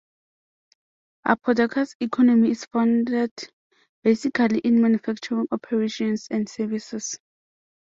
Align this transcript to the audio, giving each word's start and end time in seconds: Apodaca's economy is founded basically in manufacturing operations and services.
Apodaca's 1.27 1.95
economy 1.99 2.49
is 2.49 2.65
founded 2.65 3.31
basically 4.03 4.57
in 4.61 4.81
manufacturing 4.81 5.45
operations 5.51 6.27
and 6.31 6.49
services. 6.49 7.19